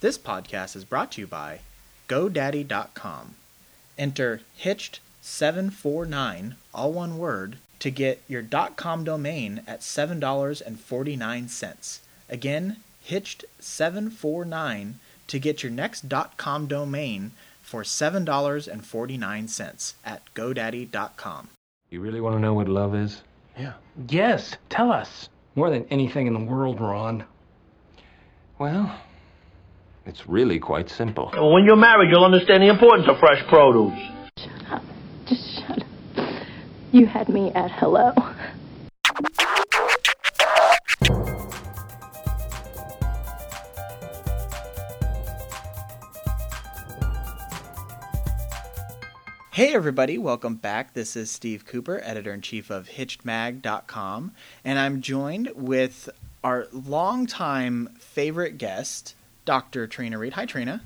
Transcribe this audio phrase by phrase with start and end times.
[0.00, 1.60] This podcast is brought to you by
[2.08, 3.34] GoDaddy.com.
[3.98, 8.42] Enter Hitched749, all one word, to get your
[8.76, 11.98] .com domain at $7.49.
[12.30, 12.76] Again,
[13.06, 14.92] Hitched749
[15.26, 16.06] to get your next
[16.38, 17.32] .com domain
[17.62, 21.48] for $7.49 at GoDaddy.com.
[21.90, 23.20] You really want to know what love is?
[23.58, 23.74] Yeah.
[24.08, 25.28] Yes, tell us.
[25.54, 27.24] More than anything in the world, Ron.
[28.58, 28.98] Well,
[30.06, 31.30] it's really quite simple.
[31.34, 33.98] When you're married, you'll understand the importance of fresh produce.
[34.36, 34.82] Shut up.
[35.26, 35.82] Just shut
[36.16, 36.42] up.
[36.92, 38.12] You had me at hello.
[49.52, 50.94] Hey everybody, welcome back.
[50.94, 54.32] This is Steve Cooper, editor in chief of HitchedMag.com,
[54.64, 56.08] and I'm joined with
[56.42, 59.14] our longtime favorite guest,
[59.44, 59.86] Dr.
[59.86, 60.34] Trina Read.
[60.34, 60.82] Hi, Trina.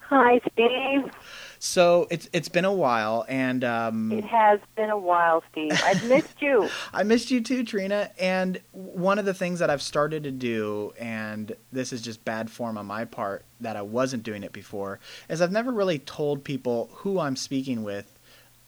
[0.00, 1.10] Hi, Steve.
[1.58, 5.72] So it's it's been a while, and um, It has been a while, Steve.
[5.82, 6.68] I've missed you.
[6.92, 8.10] I missed you too, Trina.
[8.20, 12.50] And one of the things that I've started to do, and this is just bad
[12.50, 16.44] form on my part that I wasn't doing it before, is I've never really told
[16.44, 18.12] people who I'm speaking with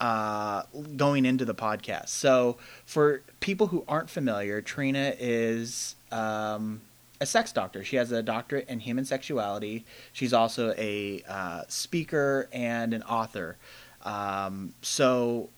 [0.01, 0.63] uh,
[0.97, 2.09] going into the podcast.
[2.09, 6.81] So for people who aren't familiar, Trina is um,
[7.21, 7.85] a sex doctor.
[7.85, 9.85] She has a doctorate in human sexuality.
[10.13, 13.57] She's also a uh, speaker and an author.
[14.05, 15.49] Um, so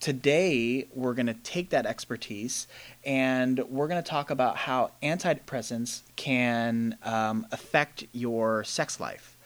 [0.00, 2.66] today we're going to take that expertise
[3.04, 9.36] and we're going to talk about how antidepressants can um, affect your sex life.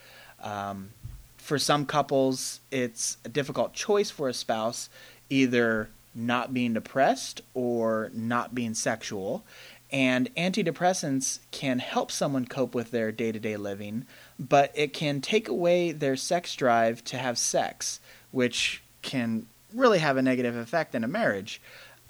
[0.43, 0.91] Um,
[1.37, 4.89] for some couples, it's a difficult choice for a spouse,
[5.29, 9.45] either not being depressed or not being sexual.
[9.93, 14.07] And antidepressants can help someone cope with their day to day living,
[14.39, 18.01] but it can take away their sex drive to have sex,
[18.33, 21.61] which can really have a negative effect in a marriage.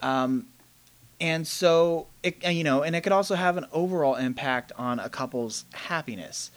[0.01, 0.47] Um,
[1.21, 5.09] and so, it, you know, and it could also have an overall impact on a
[5.09, 6.51] couple's happiness.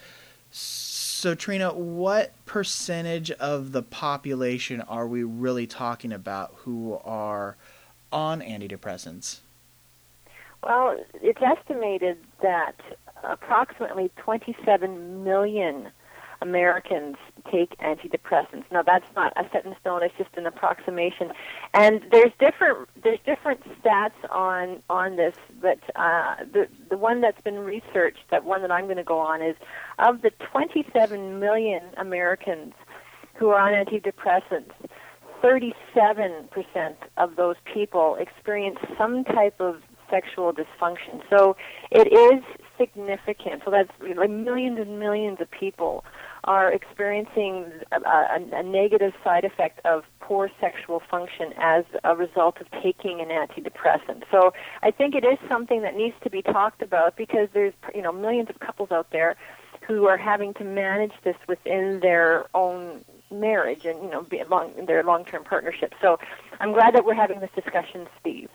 [0.51, 7.55] So, Trina, what percentage of the population are we really talking about who are
[8.11, 9.39] on antidepressants?
[10.63, 12.75] Well, it's estimated that
[13.23, 15.89] approximately 27 million
[16.41, 17.17] Americans
[17.51, 18.63] take antidepressants.
[18.71, 21.31] Now that's not a set in stone; it's just an approximation.
[21.73, 27.41] And there's different there's different stats on on this, but uh, the the one that's
[27.41, 29.55] been researched, that one that I'm going to go on, is
[29.97, 32.73] of the 27 million Americans
[33.35, 34.71] who are on antidepressants.
[35.41, 41.21] 37% of those people experience some type of sexual dysfunction.
[41.29, 41.55] So
[41.91, 42.43] it is
[42.77, 43.61] significant.
[43.65, 46.05] So that's like millions and millions of people
[46.45, 52.61] are experiencing a, a, a negative side effect of poor sexual function as a result
[52.61, 54.23] of taking an antidepressant.
[54.31, 58.01] So I think it is something that needs to be talked about because there's you
[58.01, 59.35] know millions of couples out there
[59.85, 65.03] who are having to manage this within their own marriage and you know long, their
[65.03, 65.93] long-term partnership.
[66.01, 66.19] So
[66.59, 68.49] I'm glad that we're having this discussion, Steve.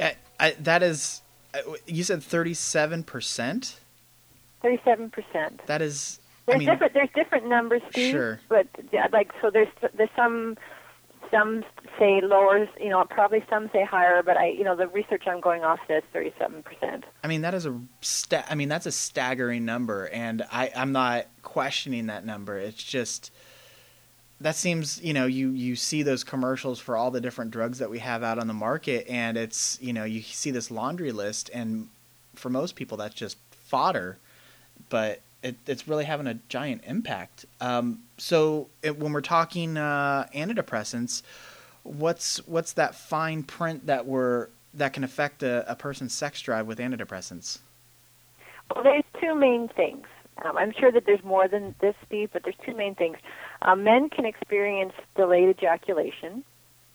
[0.00, 1.22] I, I, that is,
[1.54, 3.78] uh, you said thirty-seven percent.
[4.60, 5.62] Thirty-seven percent.
[5.66, 6.18] That is.
[6.46, 6.92] There's I mean, different.
[6.94, 8.10] There's different numbers, Steve.
[8.10, 8.40] Sure.
[8.48, 10.58] But yeah, like so, there's there's some
[11.30, 11.64] some
[11.98, 12.68] say lower.
[12.80, 14.24] You know, probably some say higher.
[14.24, 17.04] But I, you know, the research I'm going off says thirty-seven percent.
[17.22, 20.90] I mean, that is a sta- I mean, that's a staggering number, and I, I'm
[20.90, 22.58] not questioning that number.
[22.58, 23.30] It's just
[24.42, 27.90] that seems, you know, you you see those commercials for all the different drugs that
[27.90, 31.50] we have out on the market, and it's, you know, you see this laundry list,
[31.54, 31.88] and
[32.34, 34.18] for most people, that's just fodder,
[34.90, 37.46] but it, it's really having a giant impact.
[37.60, 41.22] Um, so it, when we're talking uh, antidepressants,
[41.82, 46.66] what's what's that fine print that we're that can affect a, a person's sex drive
[46.66, 47.58] with antidepressants?
[48.74, 50.06] Well, there's two main things.
[50.44, 53.16] Um, I'm sure that there's more than this, Steve, but there's two main things.
[53.64, 56.44] Uh, men can experience delayed ejaculation,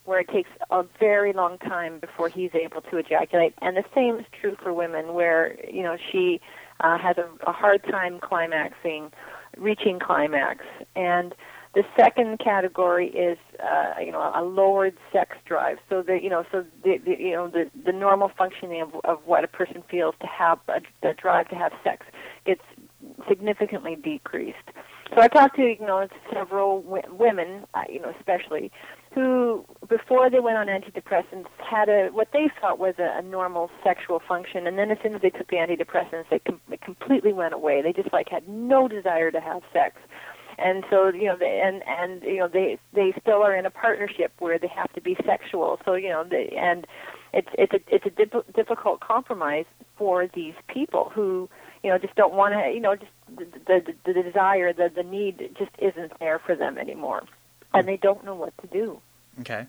[0.04, 4.16] where it takes a very long time before he's able to ejaculate, and the same
[4.16, 6.40] is true for women, where you know she
[6.82, 9.12] uh, has a, a hard time climaxing,
[9.58, 10.66] reaching climax,
[10.96, 11.34] and
[11.74, 15.78] the second category is uh, you know a lowered sex drive.
[15.90, 19.20] So the you know so the, the you know the the normal functioning of of
[19.26, 22.06] what a person feels to have a, the drive to have sex
[22.46, 22.62] gets
[23.28, 24.58] significantly decreased.
[25.14, 28.72] So I talked to you know several w- women, uh, you know especially,
[29.14, 33.70] who before they went on antidepressants had a what they thought was a, a normal
[33.84, 37.34] sexual function, and then as soon as they took the antidepressants, they com- it completely
[37.34, 37.82] went away.
[37.82, 39.96] They just like had no desire to have sex.
[40.60, 43.72] And so you know they and and you know they they still are in a
[43.72, 45.80] partnership where they have to be sexual.
[45.86, 46.86] So you know they, and
[47.34, 49.66] it's it's a it's a dip, difficult compromise
[49.98, 51.50] for these people who
[51.84, 55.04] you know just don't want to you know just the, the the desire the the
[55.04, 57.24] need just isn't there for them anymore
[57.74, 59.00] and they don't know what to do
[59.42, 59.68] Okay.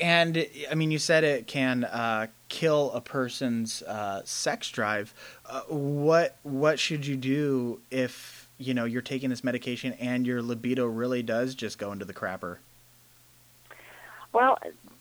[0.00, 5.14] And I mean, you said it can uh, kill a person's uh, sex drive.
[5.46, 10.42] Uh, what what should you do if you know you're taking this medication and your
[10.42, 12.56] libido really does just go into the crapper?
[14.32, 14.58] Well,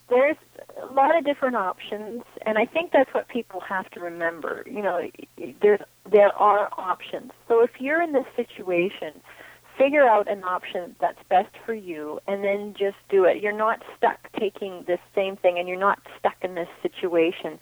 [0.09, 0.37] there's
[0.81, 4.63] a lot of different options, and I think that's what people have to remember.
[4.65, 5.09] You know,
[5.61, 5.79] there
[6.11, 7.31] there are options.
[7.47, 9.21] So if you're in this situation
[9.79, 13.41] figure out an option that's best for you and then just do it.
[13.41, 17.57] You're not stuck taking this same thing and you're not stuck in this situation.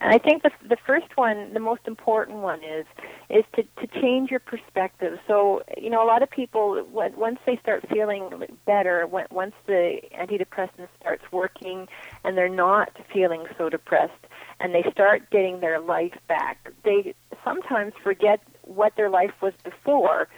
[0.00, 2.86] And I think the the first one, the most important one is
[3.30, 5.18] is to to change your perspective.
[5.28, 8.30] So, you know, a lot of people once they start feeling
[8.66, 11.86] better, once the antidepressant starts working
[12.24, 14.26] and they're not feeling so depressed
[14.58, 17.14] and they start getting their life back, they
[17.44, 20.28] sometimes forget what their life was before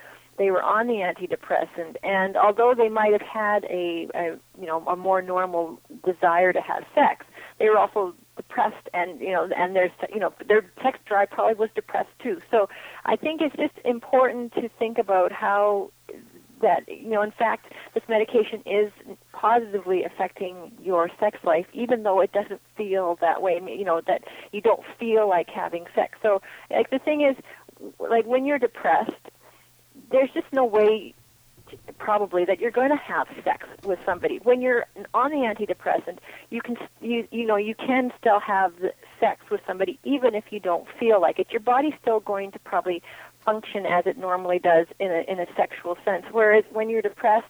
[0.43, 4.85] they were on the antidepressant, and although they might have had a, a you know
[4.89, 7.25] a more normal desire to have sex,
[7.61, 11.55] they were also depressed, and you know, and there's you know their sex drive probably
[11.55, 12.41] was depressed too.
[12.51, 12.69] So
[13.05, 15.93] I think it's just important to think about how
[16.61, 18.91] that you know in fact this medication is
[19.33, 24.23] positively affecting your sex life even though it doesn't feel that way you know that
[24.53, 26.41] you don't feel like having sex so
[26.71, 27.37] like the thing is
[27.99, 29.32] like when you're depressed
[30.13, 31.15] there's just no way
[31.99, 34.39] probably that you're going to have sex with somebody.
[34.43, 36.19] When you're on the antidepressant
[36.51, 38.73] you can you you know you can still have
[39.21, 41.51] sex with somebody even if you don't feel like it.
[41.51, 43.03] Your body's still going to probably
[43.45, 47.47] function as it normally does in a in a sexual sense whereas when you're depressed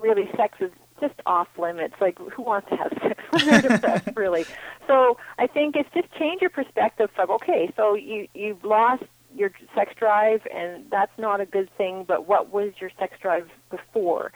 [0.00, 0.70] really sex is
[1.00, 1.94] just off limits.
[2.00, 4.44] Like who wants to have sex when they're depressed really?
[4.86, 9.50] So i think it's just change your perspective from okay so you you've lost your
[9.74, 12.04] sex drive, and that's not a good thing.
[12.06, 14.32] But what was your sex drive before?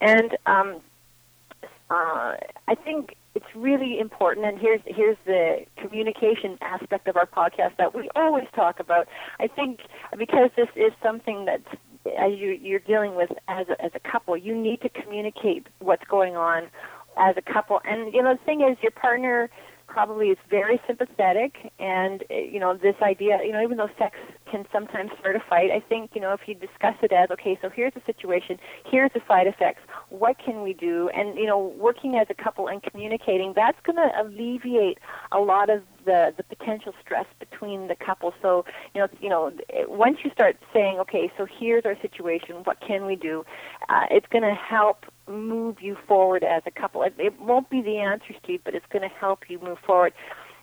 [0.00, 0.80] And um,
[1.90, 2.36] uh,
[2.68, 4.46] I think it's really important.
[4.46, 9.08] And here's here's the communication aspect of our podcast that we always talk about.
[9.40, 9.80] I think
[10.16, 11.68] because this is something that's
[12.18, 16.04] as you, you're dealing with as a, as a couple, you need to communicate what's
[16.04, 16.68] going on
[17.16, 17.80] as a couple.
[17.84, 19.50] And you know, the thing is, your partner
[19.88, 24.16] probably is very sympathetic and eh, you know this idea you know even though sex
[24.50, 27.58] can sometimes start a fight i think you know if you discuss it as okay
[27.60, 28.58] so here's the situation
[28.90, 29.80] here's the side effects
[30.10, 31.10] what can we do?
[31.10, 34.98] And you know working as a couple and communicating that's going to alleviate
[35.32, 38.64] a lot of the the potential stress between the couple so
[38.94, 39.52] you know you know
[39.86, 43.44] once you start saying okay so here's our situation what can we do
[43.88, 47.02] uh, it's going to help move you forward as a couple.
[47.02, 50.12] It, it won't be the answer, Steve, but it's going to help you move forward.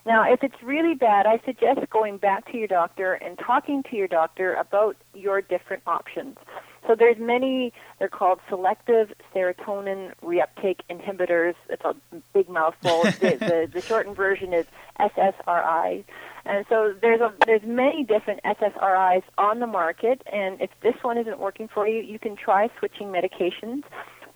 [0.06, 3.96] Now, if it's really bad, I suggest going back to your doctor and talking to
[3.96, 6.38] your doctor about your different options.
[6.88, 11.56] So there's many, they're called selective serotonin reuptake inhibitors.
[11.70, 11.96] It's a
[12.34, 13.04] big mouthful.
[13.04, 14.66] the, the, the shortened version is
[15.00, 16.04] SSRI.
[16.46, 21.18] And so there's a, there's many different SSRIs on the market, and if this one
[21.18, 23.82] isn't working for you, you can try switching medications.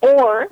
[0.01, 0.47] Or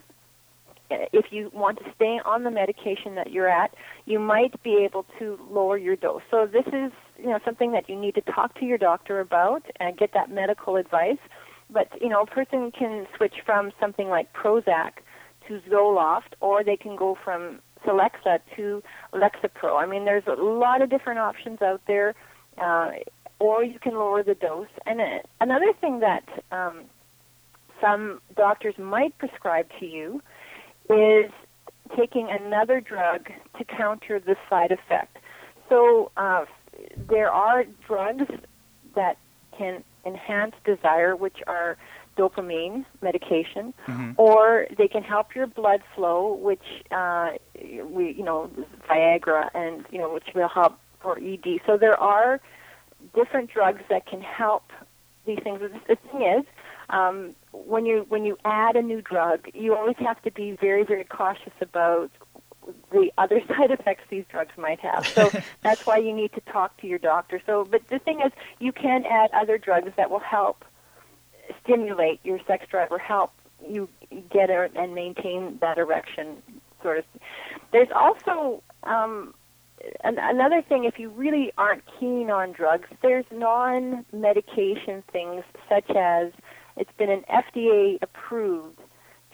[0.91, 3.73] eh, if you want to stay on the medication that you're at,
[4.05, 6.21] you might be able to lower your dose.
[6.29, 9.63] So this is, you know, something that you need to talk to your doctor about
[9.79, 11.17] and get that medical advice.
[11.69, 14.93] But, you know, a person can switch from something like Prozac
[15.47, 18.83] to Zoloft, or they can go from Celexa to
[19.13, 19.81] Lexapro.
[19.81, 22.15] I mean, there's a lot of different options out there,
[22.57, 22.91] uh,
[23.39, 24.67] or you can lower the dose.
[24.85, 26.85] And uh, another thing that um,
[27.81, 30.21] some doctors might prescribe to you
[30.89, 31.31] is
[31.95, 35.17] taking another drug to counter the side effect.
[35.69, 36.45] So uh,
[36.95, 38.25] there are drugs
[38.95, 39.17] that
[39.57, 41.77] can enhance desire, which are
[42.17, 44.11] dopamine medication, mm-hmm.
[44.17, 47.31] or they can help your blood flow, which uh,
[47.85, 48.49] we, you know,
[48.89, 51.61] Viagra, and you know, which will help for ED.
[51.65, 52.41] So there are
[53.13, 54.71] different drugs that can help
[55.25, 55.59] these things.
[55.87, 56.45] The thing is,
[56.89, 60.83] um, when you when you add a new drug, you always have to be very
[60.83, 62.09] very cautious about
[62.91, 65.07] the other side effects these drugs might have.
[65.07, 65.31] So
[65.63, 67.41] that's why you need to talk to your doctor.
[67.45, 70.65] So, but the thing is, you can add other drugs that will help
[71.63, 73.31] stimulate your sex drive or help
[73.67, 73.89] you
[74.29, 76.37] get a, and maintain that erection
[76.81, 77.05] sort of.
[77.71, 79.33] there's also um,
[80.03, 80.85] an, another thing.
[80.85, 86.31] If you really aren't keen on drugs, there's non-medication things such as
[86.75, 88.79] it's been an FDA approved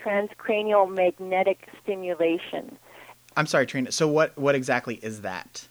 [0.03, 2.77] transcranial magnetic stimulation.
[3.35, 3.91] I'm sorry, Trina.
[3.91, 5.67] So what what exactly is that?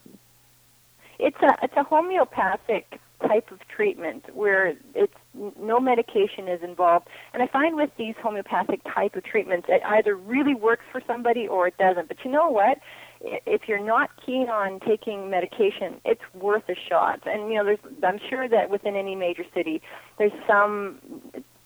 [1.19, 5.15] It's a it's a homeopathic type of treatment where it's
[5.59, 7.09] no medication is involved.
[7.33, 11.47] And I find with these homeopathic type of treatments, it either really works for somebody
[11.47, 12.09] or it doesn't.
[12.09, 12.79] But you know what?
[13.21, 17.21] If you're not keen on taking medication, it's worth a shot.
[17.27, 19.81] And you know, there's I'm sure that within any major city,
[20.19, 20.99] there's some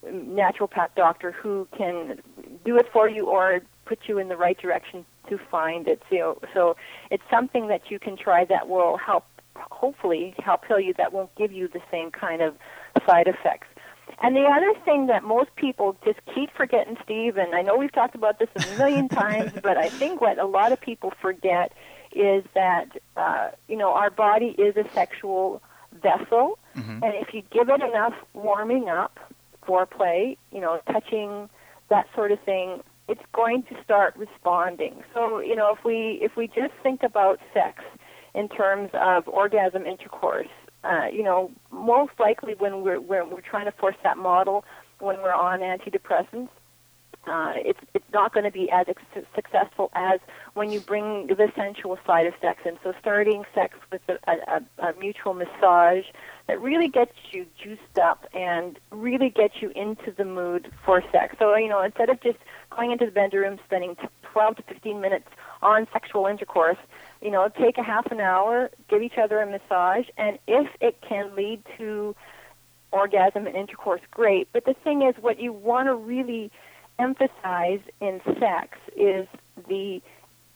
[0.04, 2.20] naturopath doctor who can
[2.64, 6.02] do it for you or put you in the right direction to find it.
[6.10, 6.76] So, so
[7.10, 9.24] it's something that you can try that will help,
[9.54, 10.94] hopefully, help heal you.
[10.98, 12.54] That won't give you the same kind of
[13.06, 13.68] side effects.
[14.22, 17.92] And the other thing that most people just keep forgetting, Steve, and I know we've
[17.92, 21.72] talked about this a million times, but I think what a lot of people forget
[22.12, 25.60] is that uh, you know our body is a sexual
[26.02, 27.02] vessel, mm-hmm.
[27.02, 29.18] and if you give it enough warming up,
[29.66, 31.50] foreplay, you know, touching,
[31.88, 35.02] that sort of thing, it's going to start responding.
[35.14, 37.82] So, you know, if we if we just think about sex
[38.34, 40.48] in terms of orgasm intercourse,
[40.84, 44.64] uh, you know, most likely when we're, we're we're trying to force that model
[44.98, 46.48] when we're on antidepressants,
[47.26, 50.20] uh, it's it's not going to be as ex- successful as
[50.54, 52.78] when you bring the sensual side of sex in.
[52.82, 56.04] So starting sex with a, a, a mutual massage
[56.46, 61.36] that really gets you juiced up and really gets you into the mood for sex.
[61.38, 62.38] So you know instead of just
[62.70, 63.96] going into the bedroom, spending
[64.32, 65.28] 12 to 15 minutes
[65.62, 66.78] on sexual intercourse,
[67.20, 71.00] you know take a half an hour, give each other a massage, and if it
[71.00, 72.14] can lead to
[72.92, 74.48] orgasm and intercourse, great.
[74.52, 76.50] But the thing is, what you want to really
[76.98, 79.26] emphasize in sex is
[79.68, 80.00] the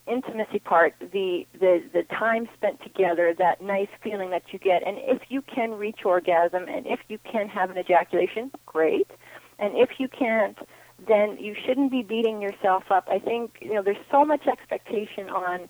[0.07, 4.83] intimacy part, the, the the time spent together, that nice feeling that you get.
[4.87, 9.09] And if you can reach orgasm and if you can have an ejaculation, great.
[9.59, 10.59] And if you can't,
[11.07, 13.09] then you shouldn't be beating yourself up.
[13.11, 15.69] I think you know there's so much expectation on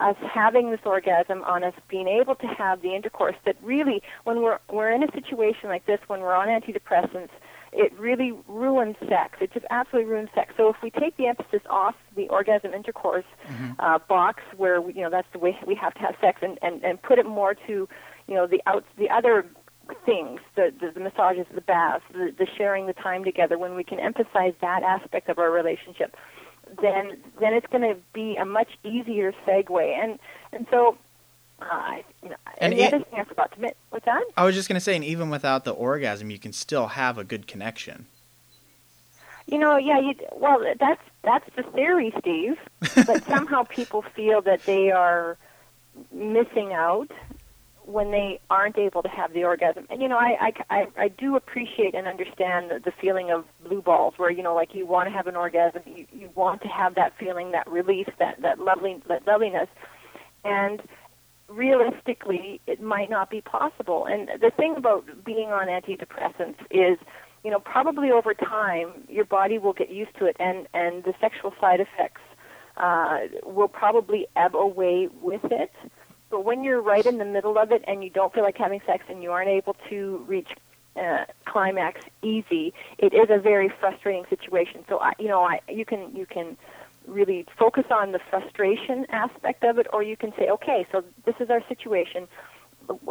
[0.00, 4.42] us having this orgasm, on us being able to have the intercourse that really, when
[4.42, 7.30] we're we're in a situation like this, when we're on antidepressants,
[7.76, 9.38] it really ruins sex.
[9.40, 10.54] It just absolutely ruins sex.
[10.56, 13.72] So if we take the emphasis off the orgasm intercourse Mm-hmm.
[13.78, 16.58] uh, box, where we, you know that's the way we have to have sex, and
[16.62, 17.88] and and put it more to,
[18.26, 19.44] you know, the out the other
[20.06, 23.58] things, the the, the massages, the baths, the, the sharing the time together.
[23.58, 26.16] When we can emphasize that aspect of our relationship,
[26.80, 29.94] then then it's going to be a much easier segue.
[30.02, 30.18] And
[30.52, 30.96] and so.
[31.60, 34.24] Uh, you know, And and, the it- other thing I forgot to mention, what's that?
[34.36, 37.24] I was just gonna say, and even without the orgasm, you can still have a
[37.24, 38.06] good connection.
[39.46, 42.56] You know, yeah, you, well, that's that's the theory, Steve.
[43.06, 45.36] But somehow people feel that they are
[46.12, 47.10] missing out
[47.86, 49.86] when they aren't able to have the orgasm.
[49.90, 53.44] And you know, I I, I, I do appreciate and understand the, the feeling of
[53.62, 56.62] blue balls, where you know, like you want to have an orgasm, you you want
[56.62, 59.68] to have that feeling, that release, that that lovely that loveliness,
[60.42, 60.82] and
[61.48, 64.06] realistically, it might not be possible.
[64.06, 66.98] And the thing about being on antidepressants is,
[67.44, 71.14] you know, probably over time, your body will get used to it, and and the
[71.20, 72.22] sexual side effects
[72.76, 75.72] uh, will probably ebb away with it.
[76.30, 78.80] But when you're right in the middle of it and you don't feel like having
[78.86, 80.50] sex and you aren't able to reach
[80.96, 84.84] uh, climax easy, it is a very frustrating situation.
[84.88, 86.56] So I, you know, I you can you can
[87.06, 91.34] really focus on the frustration aspect of it, or you can say, okay, so this
[91.40, 92.28] is our situation.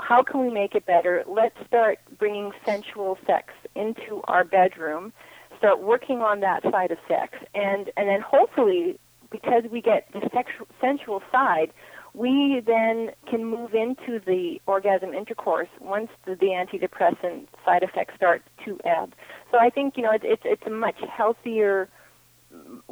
[0.02, 1.24] How can we make it better?
[1.28, 5.14] Let's start bringing sensual sex into our bedroom.
[5.58, 9.00] Start working on that side of sex, and and then hopefully,
[9.32, 11.72] because we get the sexual sensual side,
[12.14, 18.44] we then can move into the orgasm intercourse once the, the antidepressant side effects start
[18.66, 19.14] to ebb.
[19.52, 21.90] So I think you know it's it's, it's a much healthier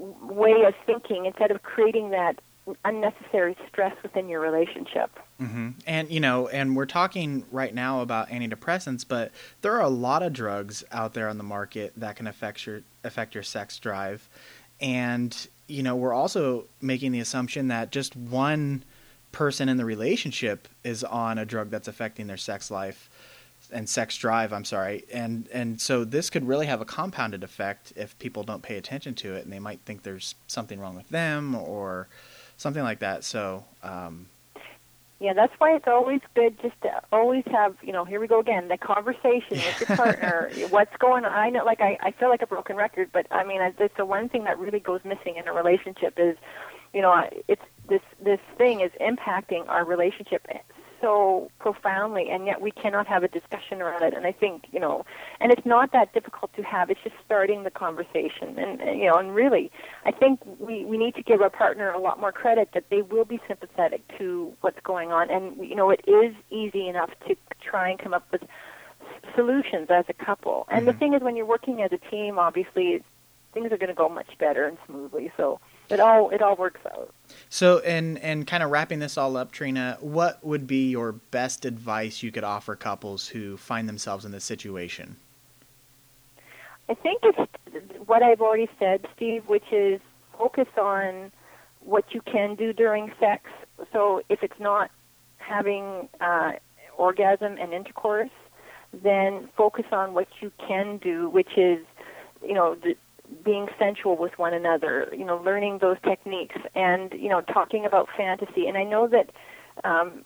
[0.02, 2.40] way of thinking instead of creating that
[2.86, 5.10] unnecessary stress within your relationship.
[5.40, 9.32] hmm And you know, and we're talking right now about antidepressants, but
[9.62, 12.82] there are a lot of drugs out there on the market that can affect your
[13.04, 14.30] affect your sex drive.
[14.80, 15.36] And
[15.68, 18.84] you know, we're also making the assumption that just one
[19.32, 23.10] person in the relationship is on a drug that's affecting their sex life
[23.72, 25.06] and sex drive, I'm sorry.
[25.12, 29.16] And and so this could really have a compounded effect if people don't pay attention
[29.16, 32.08] to it and they might think there's something wrong with them or
[32.58, 33.24] something like that.
[33.24, 34.28] So, um,
[35.20, 38.40] Yeah, that's why it's always good just to always have, you know, here we go
[38.40, 40.50] again, the conversation with your partner.
[40.70, 41.32] what's going on?
[41.32, 44.06] I know, like, I, I feel like a broken record, but I mean, it's the
[44.06, 46.38] one thing that really goes missing in a relationship is
[46.94, 50.46] you know, it's this this thing is impacting our relationship
[51.02, 54.14] so profoundly, and yet we cannot have a discussion around it.
[54.14, 55.06] And I think, you know,
[55.40, 56.90] and it's not that difficult to have.
[56.90, 59.72] It's just starting the conversation, and, and you know, and really,
[60.06, 63.02] I think we we need to give our partner a lot more credit that they
[63.02, 67.36] will be sympathetic to what's going on, and you know, it is easy enough to
[67.62, 68.44] try and come up with
[69.36, 70.66] solutions as a couple.
[70.70, 70.86] And Mm-hmm.
[70.88, 73.04] the thing is, when you're working as a team, obviously,
[73.54, 75.32] things are going to go much better and smoothly.
[75.38, 75.60] So
[75.92, 77.14] it all it all works out.
[77.50, 81.66] So, and and kind of wrapping this all up, Trina, what would be your best
[81.66, 85.18] advice you could offer couples who find themselves in this situation?
[86.90, 87.40] I think it's
[88.06, 90.02] what I've already said, Steve, which is
[90.38, 91.32] focus on
[91.82, 93.50] what you can do during sex.
[93.94, 94.92] So if it's not
[95.38, 96.54] having uh,
[96.98, 98.30] orgasm and intercourse,
[98.94, 101.80] then focus on what you can do, which is,
[102.46, 102.96] you know, the,
[103.44, 108.08] being sensual with one another, you know, learning those techniques and, you know, talking about
[108.16, 108.68] fantasy.
[108.68, 109.30] And I know that
[109.84, 110.24] um,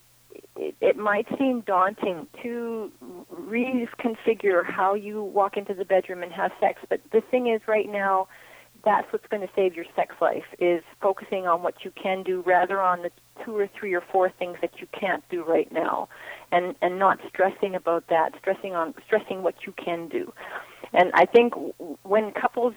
[0.56, 2.92] it, it might seem daunting to
[3.34, 7.90] reconfigure how you walk into the bedroom and have sex, but the thing is right
[7.90, 8.28] now,
[8.86, 12.42] that's what's going to save your sex life is focusing on what you can do
[12.46, 13.10] rather on the
[13.44, 16.08] two or three or four things that you can't do right now
[16.52, 20.32] and and not stressing about that stressing on stressing what you can do
[20.94, 21.54] and i think
[22.04, 22.74] when couples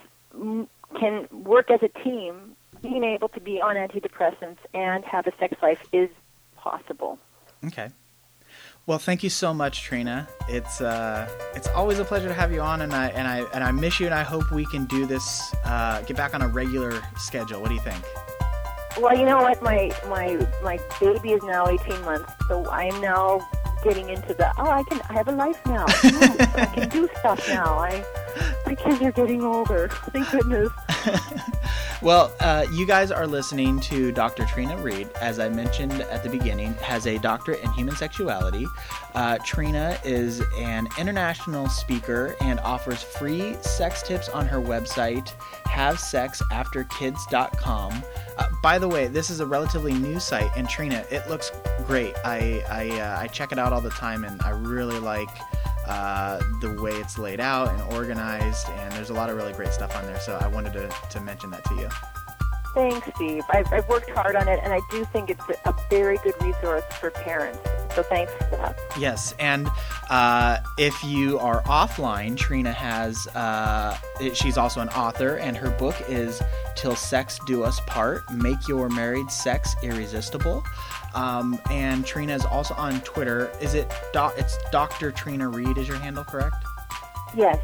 [0.99, 5.55] can work as a team being able to be on antidepressants and have a sex
[5.63, 6.09] life is
[6.57, 7.19] possible
[7.67, 7.91] Okay.
[8.87, 10.27] Well, thank you so much, Trina.
[10.49, 13.63] It's uh, it's always a pleasure to have you on, and I and I and
[13.63, 16.49] I miss you, and I hope we can do this, uh, get back on a
[16.49, 17.61] regular schedule.
[17.61, 18.03] What do you think?
[18.99, 19.63] Well, you know what?
[19.63, 23.47] My my my baby is now 18 months, so I'm now
[23.85, 25.85] getting into the oh, I can I have a life now.
[25.89, 27.79] Oh, I can do stuff now.
[27.79, 28.03] I
[28.67, 29.89] my kids are getting older.
[30.13, 30.71] Thank goodness.
[32.01, 34.45] Well, uh, you guys are listening to Dr.
[34.45, 35.11] Trina Read.
[35.21, 38.69] As I mentioned at the beginning, has a doctorate in human sexuality.
[39.17, 45.33] Uh, Trina is an international speaker and offers free sex tips on her website,
[45.67, 48.03] HaveSexAfterKids.com.
[48.39, 51.51] Uh, by the way, this is a relatively new site, and Trina, it looks
[51.85, 52.15] great.
[52.25, 55.31] I I, uh, I check it out all the time, and I really like
[55.89, 59.73] uh, the way it's laid out and organized, and there's a lot of really great
[59.73, 60.21] stuff on there.
[60.21, 61.89] So I wanted to, to mention that to you.
[62.75, 63.43] Thanks, Steve.
[63.51, 66.35] I've, I've worked hard on it, and I do think it's a, a very good
[66.43, 67.59] resource for parents.
[67.99, 68.79] So thanks for that.
[68.97, 69.69] Yes, and
[70.09, 73.27] uh, if you are offline, Trina has.
[73.35, 73.99] Uh,
[74.35, 76.41] she's also an author, and her book is
[76.77, 80.63] "Till Sex Do Us Part: Make Your Married Sex Irresistible."
[81.13, 83.51] Um, and Trina is also on Twitter.
[83.61, 83.93] Is it?
[84.13, 85.11] Do- it's Dr.
[85.11, 85.77] Trina Read.
[85.77, 86.55] Is your handle correct?
[87.35, 87.59] Yes.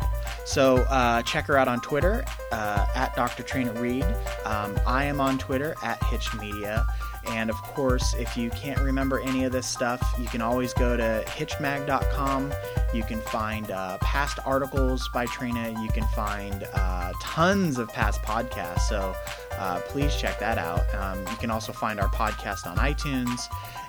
[0.47, 3.45] So uh, check her out on Twitter uh, at Dr.
[3.45, 4.05] Trina Read.
[4.45, 6.85] Um, I am on Twitter at Hitched Media.
[7.29, 10.97] And of course, if you can't remember any of this stuff, you can always go
[10.97, 12.53] to hitchedmag.com.
[12.93, 15.71] You can find uh, past articles by Trina.
[15.83, 18.81] You can find uh, tons of past podcasts.
[18.81, 19.15] So
[19.59, 20.83] uh, please check that out.
[20.95, 23.49] Um, you can also find our podcast on iTunes.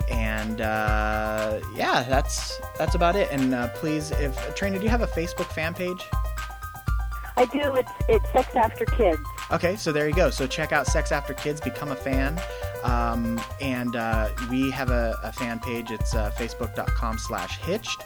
[0.09, 3.29] And uh, yeah, that's that's about it.
[3.31, 6.05] And uh, please, if Trina, do you have a Facebook fan page?
[7.37, 7.59] I do.
[7.75, 9.21] It's it's Sex After Kids.
[9.51, 10.29] Okay, so there you go.
[10.29, 12.39] So check out Sex After Kids, become a fan.
[12.85, 15.89] Um, and uh, we have a, a fan page.
[15.89, 18.03] It's uh, facebook.com slash hitched.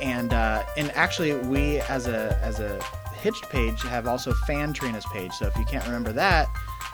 [0.00, 2.80] And uh, and actually, we as a as a
[3.20, 5.32] hitched page have also fan Trina's page.
[5.32, 6.46] So if you can't remember that,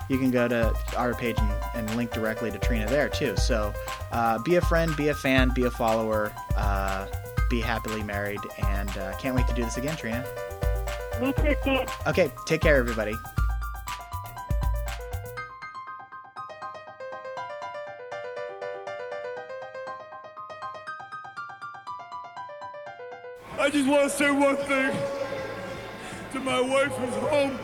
[0.09, 3.35] you can go to our page and, and link directly to Trina there too.
[3.37, 3.73] So
[4.11, 7.07] uh, be a friend, be a fan, be a follower, uh,
[7.49, 10.25] be happily married, and uh, can't wait to do this again, Trina.
[11.21, 11.89] Me too, Steve.
[12.07, 13.13] Okay, take care, everybody.
[23.75, 24.95] Just want to say one thing
[26.31, 27.59] to my wife who's home.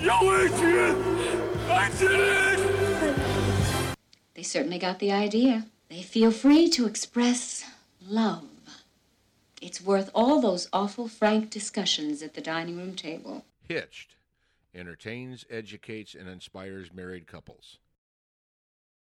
[0.00, 0.96] Yo, Adrian!
[1.68, 3.98] I did it!
[4.32, 5.66] They certainly got the idea.
[5.90, 7.70] They feel free to express
[8.08, 8.48] love.
[9.60, 13.44] It's worth all those awful frank discussions at the dining room table.
[13.68, 14.16] Hitched
[14.74, 17.78] entertains, educates, and inspires married couples.